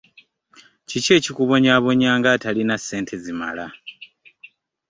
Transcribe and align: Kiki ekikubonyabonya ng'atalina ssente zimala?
Kiki 0.87 1.11
ekikubonyabonya 1.17 2.09
ng'atalina 2.17 2.75
ssente 2.81 3.15
zimala? 3.23 3.67